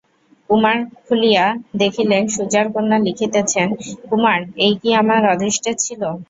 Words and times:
কুমার 0.49 0.77
খুলিয়া 1.05 1.45
দেখিলেন 1.75 2.23
সুজার 2.35 2.65
কন্যা 2.73 2.97
লিখিতেছেন, 3.05 3.67
কুমার, 4.09 4.39
এই 4.65 4.73
কি 4.81 4.89
আমার 5.01 5.21
অদৃষ্টে 5.33 5.71
ছিল? 5.83 6.01